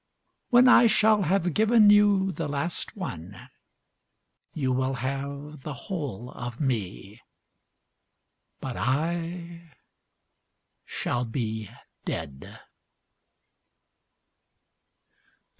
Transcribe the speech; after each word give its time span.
When 0.49 0.67
I 0.67 0.87
shall 0.87 1.21
have 1.21 1.53
given 1.53 1.91
you 1.91 2.31
the 2.31 2.47
last 2.47 2.95
one, 2.97 3.51
You 4.55 4.73
will 4.73 4.95
have 4.95 5.61
the 5.61 5.75
whole 5.75 6.31
of 6.31 6.59
me, 6.59 7.21
But 8.59 8.77
I 8.77 9.75
shall 10.85 11.23
be 11.23 11.69
dead. 12.03 12.61